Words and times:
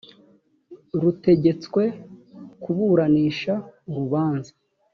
rutegetswe 1.01 1.83
kuburanisha 2.63 3.53
urubanza 3.89 4.51